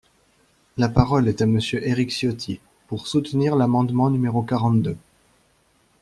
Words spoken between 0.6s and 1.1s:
La